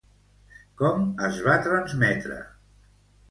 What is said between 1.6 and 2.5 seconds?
transmetre?